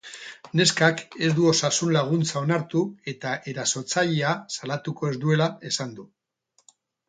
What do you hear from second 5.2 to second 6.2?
duela esan du.